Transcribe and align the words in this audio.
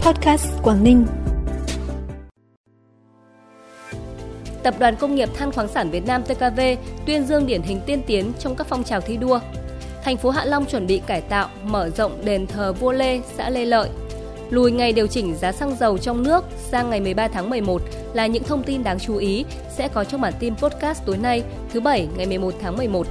Podcast 0.00 0.46
Quảng 0.62 0.84
Ninh. 0.84 1.06
Tập 4.62 4.74
đoàn 4.78 4.96
Công 4.96 5.14
nghiệp 5.14 5.28
Than 5.34 5.52
khoáng 5.52 5.68
sản 5.68 5.90
Việt 5.90 6.06
Nam 6.06 6.22
TKV 6.22 6.60
tuyên 7.06 7.24
dương 7.24 7.46
điển 7.46 7.62
hình 7.62 7.80
tiên 7.86 8.02
tiến 8.06 8.32
trong 8.38 8.56
các 8.56 8.66
phong 8.66 8.84
trào 8.84 9.00
thi 9.00 9.16
đua. 9.16 9.40
Thành 10.04 10.16
phố 10.16 10.30
Hạ 10.30 10.44
Long 10.44 10.66
chuẩn 10.66 10.86
bị 10.86 11.00
cải 11.06 11.20
tạo, 11.20 11.48
mở 11.64 11.90
rộng 11.90 12.24
đền 12.24 12.46
thờ 12.46 12.72
Vua 12.72 12.92
Lê, 12.92 13.20
xã 13.36 13.50
Lê 13.50 13.64
Lợi. 13.64 13.88
Lùi 14.50 14.72
ngày 14.72 14.92
điều 14.92 15.06
chỉnh 15.06 15.34
giá 15.34 15.52
xăng 15.52 15.76
dầu 15.76 15.98
trong 15.98 16.22
nước 16.22 16.44
sang 16.70 16.90
ngày 16.90 17.00
13 17.00 17.28
tháng 17.28 17.50
11 17.50 17.82
là 18.14 18.26
những 18.26 18.44
thông 18.44 18.62
tin 18.62 18.82
đáng 18.82 18.98
chú 18.98 19.16
ý 19.16 19.44
sẽ 19.76 19.88
có 19.88 20.04
trong 20.04 20.20
bản 20.20 20.32
tin 20.38 20.54
podcast 20.56 21.04
tối 21.06 21.16
nay, 21.16 21.42
thứ 21.72 21.80
Bảy 21.80 22.08
ngày 22.16 22.26
11 22.26 22.54
tháng 22.62 22.76
11. 22.76 23.06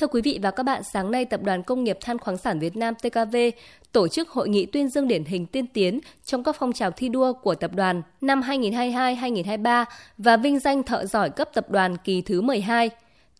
Thưa 0.00 0.06
quý 0.06 0.20
vị 0.22 0.38
và 0.42 0.50
các 0.50 0.62
bạn, 0.62 0.82
sáng 0.82 1.10
nay 1.10 1.24
Tập 1.24 1.42
đoàn 1.42 1.62
Công 1.62 1.84
nghiệp 1.84 1.98
Than 2.00 2.18
khoáng 2.18 2.36
sản 2.36 2.58
Việt 2.58 2.76
Nam 2.76 2.94
TKV 2.94 3.36
tổ 3.92 4.08
chức 4.08 4.28
hội 4.28 4.48
nghị 4.48 4.66
tuyên 4.66 4.88
dương 4.88 5.08
điển 5.08 5.24
hình 5.24 5.46
tiên 5.46 5.66
tiến 5.66 6.00
trong 6.24 6.44
các 6.44 6.56
phong 6.58 6.72
trào 6.72 6.90
thi 6.90 7.08
đua 7.08 7.32
của 7.32 7.54
tập 7.54 7.70
đoàn 7.74 8.02
năm 8.20 8.40
2022-2023 8.40 9.84
và 10.18 10.36
vinh 10.36 10.58
danh 10.58 10.82
thợ 10.82 11.06
giỏi 11.06 11.30
cấp 11.30 11.48
tập 11.54 11.70
đoàn 11.70 11.96
kỳ 12.04 12.22
thứ 12.22 12.40
12. 12.40 12.90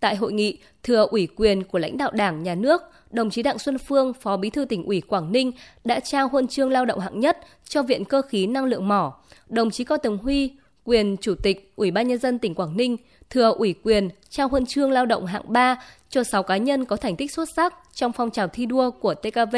Tại 0.00 0.16
hội 0.16 0.32
nghị, 0.32 0.58
thừa 0.82 1.06
ủy 1.10 1.28
quyền 1.36 1.64
của 1.64 1.78
lãnh 1.78 1.96
đạo 1.96 2.10
Đảng, 2.10 2.42
Nhà 2.42 2.54
nước, 2.54 2.82
đồng 3.10 3.30
chí 3.30 3.42
Đặng 3.42 3.58
Xuân 3.58 3.78
Phương, 3.78 4.12
Phó 4.12 4.36
Bí 4.36 4.50
thư 4.50 4.64
tỉnh 4.64 4.84
ủy 4.84 5.00
Quảng 5.00 5.32
Ninh 5.32 5.52
đã 5.84 6.00
trao 6.00 6.28
huân 6.28 6.48
chương 6.48 6.70
lao 6.70 6.84
động 6.84 7.00
hạng 7.00 7.20
nhất 7.20 7.38
cho 7.68 7.82
Viện 7.82 8.04
Cơ 8.04 8.22
khí 8.22 8.46
Năng 8.46 8.64
lượng 8.64 8.88
mỏ. 8.88 9.20
Đồng 9.48 9.70
chí 9.70 9.84
Cao 9.84 9.98
Tường 9.98 10.18
Huy, 10.18 10.52
quyền 10.90 11.16
Chủ 11.16 11.34
tịch 11.34 11.72
Ủy 11.76 11.90
ban 11.90 12.08
Nhân 12.08 12.18
dân 12.18 12.38
tỉnh 12.38 12.54
Quảng 12.54 12.76
Ninh, 12.76 12.96
thừa 13.30 13.54
ủy 13.58 13.74
quyền 13.82 14.08
trao 14.30 14.48
huân 14.48 14.66
chương 14.66 14.90
lao 14.90 15.06
động 15.06 15.26
hạng 15.26 15.52
3 15.52 15.82
cho 16.08 16.24
6 16.24 16.42
cá 16.42 16.56
nhân 16.56 16.84
có 16.84 16.96
thành 16.96 17.16
tích 17.16 17.32
xuất 17.32 17.48
sắc 17.56 17.74
trong 17.94 18.12
phong 18.12 18.30
trào 18.30 18.48
thi 18.48 18.66
đua 18.66 18.90
của 18.90 19.14
TKV 19.14 19.56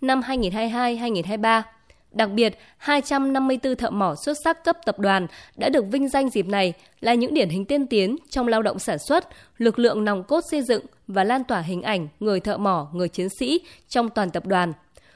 năm 0.00 0.20
2022-2023. 0.20 1.62
Đặc 2.12 2.30
biệt, 2.30 2.58
254 2.76 3.76
thợ 3.76 3.90
mỏ 3.90 4.14
xuất 4.24 4.36
sắc 4.44 4.64
cấp 4.64 4.76
tập 4.86 4.98
đoàn 4.98 5.26
đã 5.56 5.68
được 5.68 5.84
vinh 5.92 6.08
danh 6.08 6.30
dịp 6.30 6.46
này 6.46 6.72
là 7.00 7.14
những 7.14 7.34
điển 7.34 7.48
hình 7.48 7.64
tiên 7.64 7.86
tiến 7.86 8.16
trong 8.30 8.48
lao 8.48 8.62
động 8.62 8.78
sản 8.78 8.98
xuất, 8.98 9.28
lực 9.58 9.78
lượng 9.78 10.04
nòng 10.04 10.24
cốt 10.24 10.40
xây 10.50 10.62
dựng 10.62 10.84
và 11.06 11.24
lan 11.24 11.44
tỏa 11.44 11.60
hình 11.60 11.82
ảnh 11.82 12.08
người 12.20 12.40
thợ 12.40 12.56
mỏ, 12.56 12.88
người 12.92 13.08
chiến 13.08 13.28
sĩ 13.38 13.60
trong 13.88 14.10
toàn 14.10 14.30
tập 14.30 14.46
đoàn. 14.46 14.72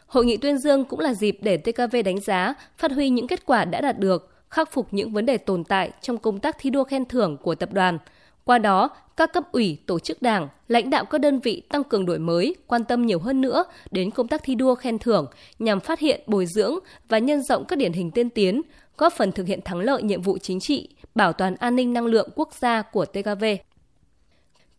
Hội 0.06 0.24
nghị 0.24 0.36
tuyên 0.36 0.58
dương 0.58 0.84
cũng 0.84 1.00
là 1.00 1.14
dịp 1.14 1.38
để 1.40 1.56
TKV 1.56 1.96
đánh 2.04 2.20
giá, 2.20 2.54
phát 2.78 2.92
huy 2.92 3.08
những 3.08 3.26
kết 3.26 3.46
quả 3.46 3.64
đã 3.64 3.80
đạt 3.80 3.98
được, 3.98 4.33
khắc 4.54 4.72
phục 4.72 4.88
những 4.90 5.12
vấn 5.12 5.26
đề 5.26 5.38
tồn 5.38 5.64
tại 5.64 5.90
trong 6.00 6.18
công 6.18 6.40
tác 6.40 6.56
thi 6.60 6.70
đua 6.70 6.84
khen 6.84 7.04
thưởng 7.04 7.36
của 7.42 7.54
tập 7.54 7.72
đoàn. 7.72 7.98
Qua 8.44 8.58
đó, 8.58 8.88
các 9.16 9.32
cấp 9.32 9.52
ủy, 9.52 9.78
tổ 9.86 9.98
chức 9.98 10.22
đảng, 10.22 10.48
lãnh 10.68 10.90
đạo 10.90 11.04
các 11.04 11.20
đơn 11.20 11.40
vị 11.40 11.62
tăng 11.68 11.84
cường 11.84 12.06
đổi 12.06 12.18
mới, 12.18 12.54
quan 12.66 12.84
tâm 12.84 13.06
nhiều 13.06 13.18
hơn 13.18 13.40
nữa 13.40 13.64
đến 13.90 14.10
công 14.10 14.28
tác 14.28 14.40
thi 14.44 14.54
đua 14.54 14.74
khen 14.74 14.98
thưởng 14.98 15.26
nhằm 15.58 15.80
phát 15.80 16.00
hiện, 16.00 16.20
bồi 16.26 16.46
dưỡng 16.46 16.78
và 17.08 17.18
nhân 17.18 17.42
rộng 17.42 17.64
các 17.64 17.78
điển 17.78 17.92
hình 17.92 18.10
tiên 18.10 18.30
tiến, 18.30 18.62
góp 18.96 19.12
phần 19.12 19.32
thực 19.32 19.46
hiện 19.46 19.60
thắng 19.64 19.78
lợi 19.78 20.02
nhiệm 20.02 20.22
vụ 20.22 20.38
chính 20.38 20.60
trị, 20.60 20.88
bảo 21.14 21.32
toàn 21.32 21.54
an 21.54 21.76
ninh 21.76 21.92
năng 21.92 22.06
lượng 22.06 22.28
quốc 22.34 22.54
gia 22.60 22.82
của 22.82 23.04
TKV. 23.04 23.44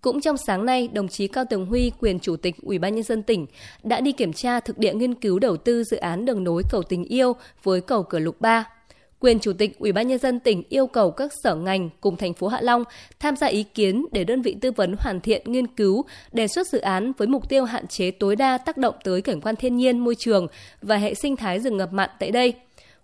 Cũng 0.01 0.21
trong 0.21 0.37
sáng 0.37 0.65
nay, 0.65 0.87
đồng 0.87 1.07
chí 1.07 1.27
Cao 1.27 1.45
Tường 1.49 1.65
Huy, 1.65 1.91
quyền 1.99 2.19
chủ 2.19 2.35
tịch 2.35 2.55
Ủy 2.61 2.79
ban 2.79 2.95
nhân 2.95 3.03
dân 3.03 3.23
tỉnh 3.23 3.45
đã 3.83 4.01
đi 4.01 4.11
kiểm 4.11 4.33
tra 4.33 4.59
thực 4.59 4.77
địa 4.77 4.93
nghiên 4.93 5.13
cứu 5.15 5.39
đầu 5.39 5.57
tư 5.57 5.83
dự 5.83 5.97
án 5.97 6.25
đường 6.25 6.43
nối 6.43 6.63
cầu 6.71 6.83
tình 6.83 7.03
yêu 7.03 7.35
với 7.63 7.81
cầu 7.81 8.03
Cửa 8.03 8.19
Lục 8.19 8.41
3 8.41 8.74
quyền 9.19 9.39
chủ 9.39 9.53
tịch 9.53 9.79
Ủy 9.79 9.91
ban 9.91 10.07
nhân 10.07 10.19
dân 10.19 10.39
tỉnh 10.39 10.63
yêu 10.69 10.87
cầu 10.87 11.11
các 11.11 11.31
sở 11.43 11.55
ngành 11.55 11.89
cùng 12.01 12.17
thành 12.17 12.33
phố 12.33 12.47
Hạ 12.47 12.61
Long 12.61 12.83
tham 13.19 13.35
gia 13.35 13.47
ý 13.47 13.63
kiến 13.63 14.05
để 14.11 14.23
đơn 14.23 14.41
vị 14.41 14.55
tư 14.61 14.71
vấn 14.71 14.95
hoàn 14.99 15.21
thiện 15.21 15.51
nghiên 15.51 15.67
cứu, 15.67 16.05
đề 16.31 16.47
xuất 16.47 16.67
dự 16.67 16.79
án 16.79 17.11
với 17.17 17.27
mục 17.27 17.49
tiêu 17.49 17.63
hạn 17.63 17.87
chế 17.87 18.11
tối 18.11 18.35
đa 18.35 18.57
tác 18.57 18.77
động 18.77 18.95
tới 19.03 19.21
cảnh 19.21 19.41
quan 19.41 19.55
thiên 19.55 19.77
nhiên, 19.77 19.99
môi 19.99 20.15
trường 20.15 20.47
và 20.81 20.97
hệ 20.97 21.13
sinh 21.13 21.35
thái 21.35 21.59
rừng 21.59 21.77
ngập 21.77 21.93
mặn 21.93 22.09
tại 22.19 22.31
đây. 22.31 22.53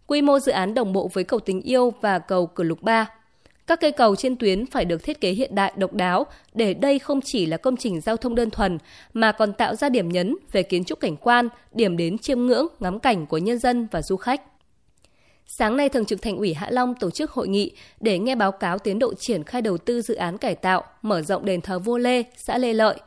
Quy 0.07 0.21
mô 0.21 0.39
dự 0.39 0.51
án 0.51 0.73
đồng 0.73 0.93
bộ 0.93 1.09
với 1.13 1.23
cầu 1.23 1.39
Tình 1.39 1.61
Yêu 1.61 1.93
và 2.01 2.19
cầu 2.19 2.47
Cửa 2.47 2.63
Lục 2.63 2.81
Ba. 2.81 3.09
Các 3.67 3.81
cây 3.81 3.91
cầu 3.91 4.15
trên 4.15 4.35
tuyến 4.35 4.65
phải 4.65 4.85
được 4.85 5.03
thiết 5.03 5.21
kế 5.21 5.31
hiện 5.31 5.55
đại 5.55 5.73
độc 5.75 5.93
đáo 5.93 6.25
để 6.53 6.73
đây 6.73 6.99
không 6.99 7.21
chỉ 7.21 7.45
là 7.45 7.57
công 7.57 7.77
trình 7.77 8.01
giao 8.01 8.17
thông 8.17 8.35
đơn 8.35 8.49
thuần 8.49 8.77
mà 9.13 9.31
còn 9.31 9.53
tạo 9.53 9.75
ra 9.75 9.89
điểm 9.89 10.09
nhấn 10.09 10.35
về 10.51 10.63
kiến 10.63 10.83
trúc 10.83 10.99
cảnh 10.99 11.15
quan, 11.17 11.49
điểm 11.73 11.97
đến 11.97 12.17
chiêm 12.17 12.39
ngưỡng, 12.39 12.67
ngắm 12.79 12.99
cảnh 12.99 13.25
của 13.25 13.37
nhân 13.37 13.59
dân 13.59 13.87
và 13.91 14.01
du 14.01 14.17
khách. 14.17 14.41
Sáng 15.53 15.77
nay, 15.77 15.89
Thường 15.89 16.05
trực 16.05 16.21
Thành 16.21 16.37
ủy 16.37 16.53
Hạ 16.53 16.67
Long 16.71 16.95
tổ 16.95 17.11
chức 17.11 17.31
hội 17.31 17.47
nghị 17.47 17.71
để 17.99 18.19
nghe 18.19 18.35
báo 18.35 18.51
cáo 18.51 18.79
tiến 18.79 18.99
độ 18.99 19.13
triển 19.13 19.43
khai 19.43 19.61
đầu 19.61 19.77
tư 19.77 20.01
dự 20.01 20.15
án 20.15 20.37
cải 20.37 20.55
tạo, 20.55 20.83
mở 21.01 21.21
rộng 21.21 21.45
đền 21.45 21.61
thờ 21.61 21.79
Vua 21.79 21.97
Lê, 21.97 22.23
xã 22.37 22.57
Lê 22.57 22.73
Lợi. 22.73 22.99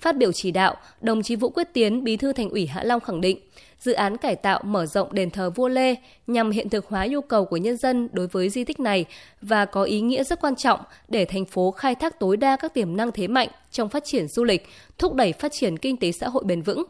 Phát 0.00 0.16
biểu 0.16 0.32
chỉ 0.32 0.50
đạo, 0.50 0.76
đồng 1.00 1.22
chí 1.22 1.36
Vũ 1.36 1.48
Quyết 1.48 1.68
Tiến, 1.72 2.04
Bí 2.04 2.16
thư 2.16 2.32
Thành 2.32 2.50
ủy 2.50 2.66
Hạ 2.66 2.82
Long 2.84 3.00
khẳng 3.00 3.20
định, 3.20 3.38
dự 3.80 3.92
án 3.92 4.16
cải 4.16 4.36
tạo 4.36 4.60
mở 4.64 4.86
rộng 4.86 5.14
đền 5.14 5.30
thờ 5.30 5.50
Vua 5.50 5.68
Lê 5.68 5.94
nhằm 6.26 6.50
hiện 6.50 6.68
thực 6.68 6.86
hóa 6.86 7.06
nhu 7.06 7.20
cầu 7.20 7.44
của 7.44 7.56
nhân 7.56 7.76
dân 7.76 8.08
đối 8.12 8.26
với 8.26 8.48
di 8.48 8.64
tích 8.64 8.80
này 8.80 9.04
và 9.42 9.64
có 9.64 9.82
ý 9.82 10.00
nghĩa 10.00 10.24
rất 10.24 10.40
quan 10.40 10.56
trọng 10.56 10.80
để 11.08 11.24
thành 11.24 11.44
phố 11.44 11.70
khai 11.70 11.94
thác 11.94 12.20
tối 12.20 12.36
đa 12.36 12.56
các 12.56 12.74
tiềm 12.74 12.96
năng 12.96 13.12
thế 13.12 13.28
mạnh 13.28 13.48
trong 13.70 13.88
phát 13.88 14.04
triển 14.04 14.28
du 14.28 14.44
lịch, 14.44 14.66
thúc 14.98 15.14
đẩy 15.14 15.32
phát 15.32 15.52
triển 15.52 15.78
kinh 15.78 15.96
tế 15.96 16.12
xã 16.12 16.28
hội 16.28 16.44
bền 16.44 16.62
vững. 16.62 16.84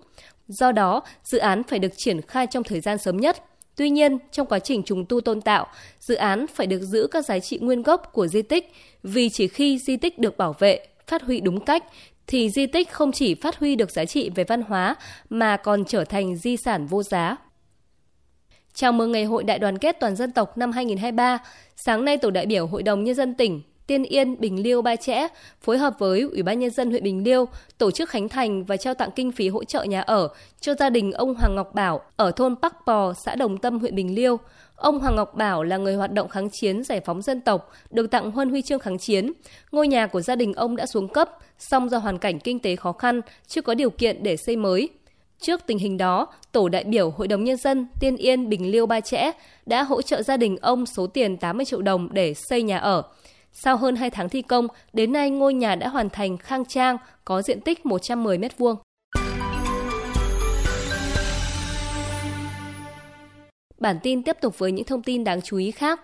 Do 0.49 0.73
đó, 0.73 1.03
dự 1.25 1.39
án 1.39 1.63
phải 1.63 1.79
được 1.79 1.93
triển 1.97 2.21
khai 2.21 2.47
trong 2.47 2.63
thời 2.63 2.81
gian 2.81 2.99
sớm 2.99 3.17
nhất– 3.17 3.37
Tuy 3.77 3.91
nhiên, 3.91 4.19
trong 4.33 4.47
quá 4.47 4.59
trình 4.59 4.83
trùng 4.83 5.05
tu 5.05 5.21
tôn 5.21 5.41
tạo, 5.41 5.67
dự 6.01 6.15
án 6.15 6.47
phải 6.55 6.67
được 6.67 6.83
giữ 6.83 7.09
các 7.11 7.25
giá 7.25 7.39
trị 7.39 7.59
nguyên 7.59 7.83
gốc 7.83 8.11
của 8.13 8.27
di 8.27 8.43
tích 8.43 8.73
vì 9.03 9.29
chỉ 9.29 9.49
khi 9.49 9.79
di 9.79 9.97
tích 9.97 10.19
được 10.19 10.37
bảo 10.37 10.55
vệ, 10.59 10.87
phát 11.07 11.23
huy 11.23 11.41
đúng 11.41 11.61
cách 11.61 11.85
thì 12.27 12.51
di 12.51 12.67
tích 12.67 12.91
không 12.91 13.13
chỉ 13.13 13.35
phát 13.35 13.59
huy 13.59 13.77
được 13.77 13.91
giá 13.91 14.05
trị 14.05 14.31
về 14.35 14.45
văn 14.45 14.63
hóa 14.63 14.97
mà 15.29 15.57
còn 15.57 15.85
trở 15.85 16.05
thành 16.05 16.37
di 16.37 16.57
sản 16.57 16.87
vô 16.87 17.03
giá. 17.03 17.37
Chào 18.75 18.93
mừng 18.93 19.13
Ngày 19.13 19.25
hội 19.25 19.45
Đại 19.45 19.59
đoàn 19.59 19.79
kết 19.79 19.97
toàn 20.01 20.17
dân 20.17 20.33
tộc 20.33 20.59
năm 20.59 20.73
2023, 20.73 21.39
sáng 21.77 22.05
nay 22.05 22.17
Tổ 22.17 22.31
đại 22.31 22.47
biểu 22.47 22.67
Hội 22.67 22.83
đồng 22.83 23.05
Nhân 23.05 23.15
dân 23.15 23.35
tỉnh 23.35 23.63
Tiên 23.87 24.03
Yên, 24.03 24.41
Bình 24.41 24.63
Liêu, 24.63 24.83
Ba 24.83 24.97
Chẽ 24.97 25.29
phối 25.61 25.79
hợp 25.79 25.95
với 25.99 26.21
Ủy 26.21 26.43
ban 26.43 26.59
Nhân 26.59 26.71
dân 26.71 26.91
huyện 26.91 27.03
Bình 27.03 27.25
Liêu 27.25 27.49
tổ 27.79 27.91
chức 27.91 28.09
khánh 28.09 28.29
thành 28.29 28.65
và 28.65 28.77
trao 28.77 28.95
tặng 28.95 29.11
kinh 29.17 29.33
phí 29.33 29.49
hỗ 29.49 29.65
trợ 29.65 29.85
nhà 29.85 30.01
ở 30.01 30.29
cho 30.61 30.75
gia 30.75 30.91
đình 30.91 31.13
ông 31.13 31.35
Hoàng 31.35 31.55
Ngọc 31.55 31.75
Bảo 31.75 32.01
ở 32.17 32.31
thôn 32.31 32.55
Bắc 32.63 32.75
Pò, 32.87 33.13
xã 33.13 33.35
Đồng 33.35 33.59
Tâm, 33.59 33.79
huyện 33.79 33.95
Bình 33.95 34.15
Liêu. 34.15 34.39
Ông 34.77 34.99
Hoàng 34.99 35.17
Ngọc 35.17 35.35
Bảo 35.35 35.63
là 35.63 35.77
người 35.77 35.95
hoạt 35.95 36.13
động 36.13 36.29
kháng 36.29 36.49
chiến 36.53 36.85
giải 36.85 37.01
phóng 37.01 37.23
dân 37.23 37.41
tộc, 37.41 37.73
được 37.91 38.11
tặng 38.11 38.31
huân 38.31 38.51
huy 38.51 38.63
chương 38.63 38.79
kháng 38.79 38.99
chiến. 38.99 39.33
Ngôi 39.73 39.89
nhà 39.89 40.07
của 40.07 40.21
gia 40.21 40.37
đình 40.37 40.53
ông 40.53 40.77
đã 40.77 40.87
xuống 40.87 41.09
cấp, 41.09 41.39
song 41.59 41.91
do 41.91 41.99
hoàn 41.99 42.19
cảnh 42.19 42.39
kinh 42.39 42.59
tế 42.59 42.77
khó 42.77 42.93
khăn, 42.93 43.21
chưa 43.47 43.63
có 43.63 43.75
điều 43.75 43.91
kiện 43.91 44.23
để 44.23 44.37
xây 44.37 44.57
mới. 44.57 44.89
Trước 45.41 45.61
tình 45.67 45.79
hình 45.79 45.97
đó, 45.97 46.27
Tổ 46.53 46.69
đại 46.69 46.85
biểu 46.85 47.11
Hội 47.11 47.29
đồng 47.29 47.45
Nhân 47.45 47.57
dân 47.57 47.87
Tiên 48.01 48.17
Yên 48.17 48.49
Bình 48.49 48.71
Liêu 48.71 48.87
Ba 48.87 49.01
Chẽ 49.01 49.31
đã 49.67 49.83
hỗ 49.83 50.03
trợ 50.03 50.23
gia 50.23 50.37
đình 50.37 50.57
ông 50.57 50.87
số 50.87 51.07
tiền 51.07 51.37
80 51.37 51.65
triệu 51.65 51.83
đồng 51.83 52.09
để 52.13 52.35
xây 52.35 52.63
nhà 52.63 52.79
ở. 52.79 53.03
Sau 53.57 53.77
hơn 53.77 53.97
2 53.97 54.11
tháng 54.11 54.29
thi 54.29 54.43
công, 54.43 54.69
đến 54.93 55.13
nay 55.13 55.31
ngôi 55.31 55.55
nhà 55.55 55.75
đã 55.75 55.89
hoàn 55.89 56.11
thành 56.11 56.37
khang 56.37 56.65
trang, 56.65 56.97
có 57.25 57.43
diện 57.43 57.61
tích 57.61 57.87
110 57.87 58.39
m2. 58.39 58.77
Bản 63.79 63.99
tin 64.03 64.23
tiếp 64.23 64.37
tục 64.41 64.59
với 64.59 64.73
những 64.73 64.85
thông 64.85 65.03
tin 65.03 65.25
đáng 65.25 65.43
chú 65.43 65.57
ý 65.57 65.71
khác. 65.71 66.01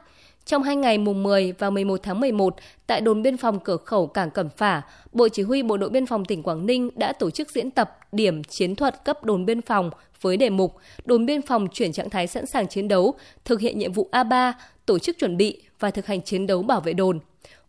Trong 0.51 0.63
hai 0.63 0.77
ngày 0.77 0.99
mùng 0.99 1.23
10 1.23 1.53
và 1.59 1.71
11 1.71 2.01
tháng 2.03 2.21
11, 2.21 2.57
tại 2.87 3.01
đồn 3.01 3.23
biên 3.23 3.37
phòng 3.37 3.61
cửa 3.61 3.77
khẩu 3.77 4.07
Cảng 4.07 4.31
Cẩm 4.31 4.49
Phả, 4.57 4.83
Bộ 5.13 5.29
Chỉ 5.29 5.43
huy 5.43 5.63
Bộ 5.63 5.77
đội 5.77 5.91
Biên 5.91 6.07
phòng 6.07 6.25
tỉnh 6.25 6.43
Quảng 6.43 6.67
Ninh 6.67 6.91
đã 6.95 7.13
tổ 7.13 7.31
chức 7.31 7.51
diễn 7.51 7.71
tập 7.71 7.99
điểm 8.13 8.45
chiến 8.45 8.77
thuật 8.77 9.05
cấp 9.05 9.25
đồn 9.25 9.47
biên 9.47 9.63
phòng 9.63 9.91
với 10.21 10.37
đề 10.37 10.51
mục 10.51 10.77
đồn 11.05 11.27
biên 11.27 11.43
phòng 11.43 11.69
chuyển 11.73 11.93
trạng 11.93 12.11
thái 12.11 12.27
sẵn 12.27 12.47
sàng 12.47 12.69
chiến 12.69 12.89
đấu, 12.89 13.15
thực 13.45 13.61
hiện 13.61 13.79
nhiệm 13.79 13.93
vụ 13.93 14.09
A3, 14.13 14.53
tổ 14.87 14.99
chức 14.99 15.19
chuẩn 15.19 15.37
bị 15.37 15.63
và 15.81 15.91
thực 15.91 16.07
hành 16.07 16.23
chiến 16.23 16.47
đấu 16.47 16.63
bảo 16.63 16.81
vệ 16.81 16.93
đồn. 16.93 17.19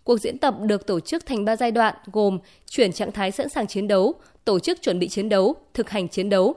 Cuộc 0.03 0.17
diễn 0.17 0.37
tập 0.37 0.55
được 0.61 0.87
tổ 0.87 0.99
chức 0.99 1.25
thành 1.25 1.45
3 1.45 1.55
giai 1.55 1.71
đoạn 1.71 1.95
gồm 2.13 2.39
chuyển 2.69 2.93
trạng 2.93 3.11
thái 3.11 3.31
sẵn 3.31 3.49
sàng 3.49 3.67
chiến 3.67 3.87
đấu, 3.87 4.13
tổ 4.45 4.59
chức 4.59 4.81
chuẩn 4.81 4.99
bị 4.99 5.09
chiến 5.09 5.29
đấu, 5.29 5.55
thực 5.73 5.89
hành 5.89 6.07
chiến 6.07 6.29
đấu. 6.29 6.55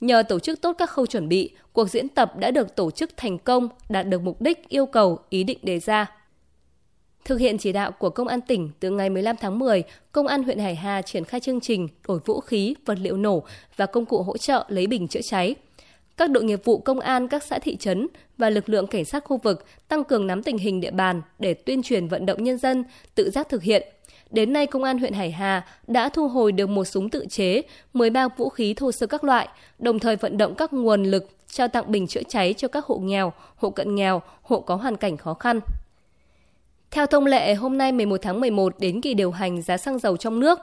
Nhờ 0.00 0.22
tổ 0.22 0.38
chức 0.38 0.60
tốt 0.60 0.74
các 0.78 0.90
khâu 0.90 1.06
chuẩn 1.06 1.28
bị, 1.28 1.50
cuộc 1.72 1.90
diễn 1.90 2.08
tập 2.08 2.36
đã 2.36 2.50
được 2.50 2.76
tổ 2.76 2.90
chức 2.90 3.10
thành 3.16 3.38
công, 3.38 3.68
đạt 3.88 4.08
được 4.08 4.22
mục 4.22 4.40
đích 4.40 4.68
yêu 4.68 4.86
cầu 4.86 5.18
ý 5.28 5.44
định 5.44 5.58
đề 5.62 5.78
ra. 5.78 6.06
Thực 7.24 7.40
hiện 7.40 7.58
chỉ 7.58 7.72
đạo 7.72 7.92
của 7.92 8.10
Công 8.10 8.28
an 8.28 8.40
tỉnh, 8.40 8.70
từ 8.80 8.90
ngày 8.90 9.10
15 9.10 9.36
tháng 9.36 9.58
10, 9.58 9.82
Công 10.12 10.26
an 10.26 10.42
huyện 10.42 10.58
Hải 10.58 10.74
Hà 10.74 11.02
triển 11.02 11.24
khai 11.24 11.40
chương 11.40 11.60
trình 11.60 11.88
đổi 12.08 12.18
vũ 12.24 12.40
khí, 12.40 12.74
vật 12.84 12.98
liệu 12.98 13.16
nổ 13.16 13.42
và 13.76 13.86
công 13.86 14.06
cụ 14.06 14.22
hỗ 14.22 14.36
trợ 14.36 14.64
lấy 14.68 14.86
bình 14.86 15.08
chữa 15.08 15.22
cháy– 15.22 15.54
các 16.16 16.30
đội 16.30 16.44
nghiệp 16.44 16.64
vụ 16.64 16.78
công 16.78 17.00
an 17.00 17.28
các 17.28 17.42
xã 17.42 17.58
thị 17.58 17.76
trấn 17.76 18.06
và 18.38 18.50
lực 18.50 18.68
lượng 18.68 18.86
cảnh 18.86 19.04
sát 19.04 19.24
khu 19.24 19.36
vực 19.36 19.66
tăng 19.88 20.04
cường 20.04 20.26
nắm 20.26 20.42
tình 20.42 20.58
hình 20.58 20.80
địa 20.80 20.90
bàn 20.90 21.22
để 21.38 21.54
tuyên 21.54 21.82
truyền 21.82 22.08
vận 22.08 22.26
động 22.26 22.44
nhân 22.44 22.58
dân 22.58 22.84
tự 23.14 23.30
giác 23.30 23.48
thực 23.48 23.62
hiện. 23.62 23.88
Đến 24.30 24.52
nay, 24.52 24.66
Công 24.66 24.84
an 24.84 24.98
huyện 24.98 25.12
Hải 25.12 25.30
Hà 25.30 25.66
đã 25.86 26.08
thu 26.08 26.28
hồi 26.28 26.52
được 26.52 26.68
một 26.68 26.84
súng 26.84 27.10
tự 27.10 27.26
chế, 27.30 27.62
13 27.92 28.28
vũ 28.28 28.48
khí 28.48 28.74
thô 28.74 28.92
sơ 28.92 29.06
các 29.06 29.24
loại, 29.24 29.48
đồng 29.78 29.98
thời 29.98 30.16
vận 30.16 30.38
động 30.38 30.54
các 30.54 30.72
nguồn 30.72 31.04
lực 31.04 31.28
trao 31.46 31.68
tặng 31.68 31.92
bình 31.92 32.06
chữa 32.06 32.22
cháy 32.28 32.54
cho 32.56 32.68
các 32.68 32.84
hộ 32.84 32.98
nghèo, 32.98 33.32
hộ 33.56 33.70
cận 33.70 33.94
nghèo, 33.94 34.22
hộ 34.42 34.60
có 34.60 34.76
hoàn 34.76 34.96
cảnh 34.96 35.16
khó 35.16 35.34
khăn. 35.34 35.60
Theo 36.90 37.06
thông 37.06 37.26
lệ, 37.26 37.54
hôm 37.54 37.78
nay 37.78 37.92
11 37.92 38.16
tháng 38.22 38.40
11 38.40 38.74
đến 38.78 39.00
kỳ 39.00 39.14
điều 39.14 39.30
hành 39.30 39.62
giá 39.62 39.76
xăng 39.76 39.98
dầu 39.98 40.16
trong 40.16 40.40
nước, 40.40 40.58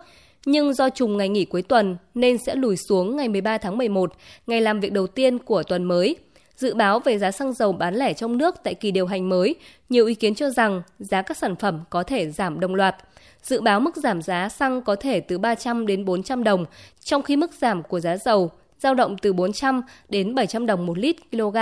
nhưng 0.46 0.74
do 0.74 0.90
trùng 0.90 1.18
ngày 1.18 1.30
nghỉ 1.30 1.46
cuối 1.46 1.62
tuần 1.62 1.98
nên 2.14 2.38
sẽ 2.38 2.56
lùi 2.56 2.76
xuống 2.78 3.16
ngày 3.16 3.30
13 3.30 3.58
tháng 3.58 3.78
11, 3.78 4.14
ngày 4.48 4.62
làm 4.62 4.80
việc 4.80 4.92
đầu 4.92 5.08
tiên 5.08 5.40
của 5.40 5.64
tuần 5.64 5.84
mới. 5.84 6.16
Dự 6.58 6.74
báo 6.74 7.00
về 7.00 7.18
giá 7.18 7.32
xăng 7.32 7.54
dầu 7.54 7.72
bán 7.72 7.96
lẻ 7.96 8.14
trong 8.14 8.38
nước 8.38 8.56
tại 8.64 8.74
kỳ 8.74 8.92
điều 8.92 9.08
hành 9.08 9.30
mới, 9.30 9.56
nhiều 9.90 10.06
ý 10.06 10.16
kiến 10.16 10.36
cho 10.36 10.50
rằng 10.50 10.82
giá 11.00 11.22
các 11.22 11.38
sản 11.38 11.56
phẩm 11.56 11.80
có 11.90 12.04
thể 12.04 12.32
giảm 12.32 12.60
đồng 12.60 12.76
loạt. 12.76 12.96
Dự 13.44 13.62
báo 13.62 13.80
mức 13.80 13.96
giảm 13.96 14.22
giá 14.22 14.50
xăng 14.50 14.82
có 14.82 14.96
thể 14.96 15.20
từ 15.20 15.38
300 15.38 15.88
đến 15.88 16.06
400 16.06 16.44
đồng, 16.44 16.66
trong 17.04 17.22
khi 17.22 17.36
mức 17.36 17.52
giảm 17.54 17.84
của 17.84 18.00
giá 18.00 18.18
dầu 18.18 18.52
giao 18.80 18.96
động 18.96 19.16
từ 19.22 19.34
400 19.34 19.82
đến 20.10 20.36
700 20.36 20.66
đồng 20.66 20.86
một 20.86 20.98
lít 20.98 21.16
kg. 21.32 21.58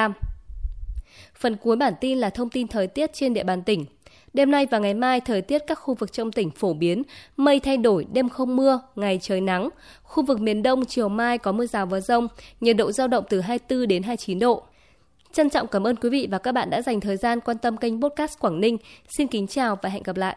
Phần 1.36 1.56
cuối 1.56 1.76
bản 1.76 1.94
tin 2.02 2.18
là 2.18 2.30
thông 2.30 2.50
tin 2.50 2.68
thời 2.68 2.88
tiết 2.88 3.14
trên 3.14 3.34
địa 3.34 3.44
bàn 3.44 3.64
tỉnh. 3.64 3.86
Đêm 4.34 4.52
nay 4.52 4.66
và 4.72 4.80
ngày 4.80 4.94
mai, 4.94 5.22
thời 5.22 5.42
tiết 5.42 5.60
các 5.68 5.76
khu 5.76 5.94
vực 5.94 6.14
trong 6.14 6.32
tỉnh 6.32 6.52
phổ 6.52 6.74
biến, 6.74 7.04
mây 7.38 7.60
thay 7.60 7.78
đổi, 7.78 8.06
đêm 8.14 8.30
không 8.30 8.56
mưa, 8.56 8.80
ngày 8.96 9.20
trời 9.22 9.42
nắng. 9.42 9.70
Khu 10.04 10.26
vực 10.26 10.40
miền 10.40 10.64
Đông 10.64 10.86
chiều 10.86 11.10
mai 11.10 11.38
có 11.38 11.52
mưa 11.52 11.66
rào 11.66 11.86
và 11.86 12.00
rông, 12.00 12.28
nhiệt 12.62 12.78
độ 12.78 12.92
giao 12.92 13.08
động 13.08 13.24
từ 13.30 13.42
24 13.42 13.88
đến 13.88 14.04
29 14.04 14.40
độ. 14.40 14.64
Trân 15.34 15.50
trọng 15.50 15.68
cảm 15.68 15.88
ơn 15.88 15.96
quý 15.96 16.10
vị 16.10 16.28
và 16.32 16.38
các 16.38 16.52
bạn 16.52 16.70
đã 16.70 16.82
dành 16.82 17.00
thời 17.00 17.18
gian 17.18 17.40
quan 17.40 17.58
tâm 17.58 17.78
kênh 17.78 18.02
podcast 18.02 18.40
Quảng 18.40 18.62
Ninh. 18.62 18.78
Xin 19.18 19.28
kính 19.28 19.48
chào 19.48 19.80
và 19.82 19.90
hẹn 19.90 20.04
gặp 20.04 20.18
lại. 20.18 20.30